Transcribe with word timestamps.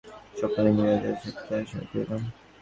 সকলে 0.39 0.69
মিলিয়া 0.75 0.97
যথাসাধ্য 1.03 1.39
তাঁহার 1.47 1.65
সেবা 1.69 1.85
করিলাম। 1.91 2.21